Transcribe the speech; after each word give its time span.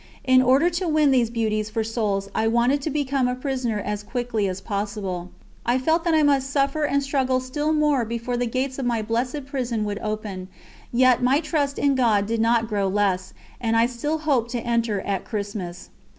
In 0.23 0.41
order 0.41 0.71
to 0.71 0.87
win 0.87 1.11
these 1.11 1.29
beauties 1.29 1.69
for 1.69 1.83
souls 1.83 2.27
I 2.33 2.47
wanted 2.47 2.81
to 2.81 2.89
become 2.89 3.27
a 3.27 3.35
prisoner 3.35 3.79
as 3.79 4.01
quickly 4.01 4.47
as 4.47 4.59
possible. 4.59 5.29
I 5.63 5.77
felt 5.77 6.05
that 6.05 6.15
I 6.15 6.23
must 6.23 6.49
suffer 6.49 6.85
and 6.85 7.03
struggle 7.03 7.39
still 7.39 7.71
more 7.71 8.03
before 8.03 8.35
the 8.35 8.47
gates 8.47 8.79
of 8.79 8.85
my 8.87 9.03
blessed 9.03 9.45
prison 9.45 9.85
would 9.85 9.99
open; 9.99 10.47
yet 10.91 11.21
my 11.21 11.39
trust 11.39 11.77
in 11.77 11.93
God 11.93 12.25
did 12.25 12.41
not 12.41 12.67
grow 12.67 12.87
less, 12.87 13.35
and 13.59 13.77
I 13.77 13.85
still 13.85 14.17
hoped 14.17 14.49
to 14.53 14.61
enter 14.65 15.01
at 15.01 15.23
Christmas. 15.23 15.91